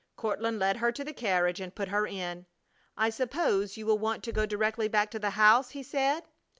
[0.15, 2.47] Courtland led her to the carriage and put her in.
[2.97, 6.23] "I suppose you will want to go directly back to the house?" he said.